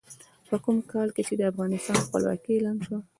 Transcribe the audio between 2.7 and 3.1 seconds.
شوه؟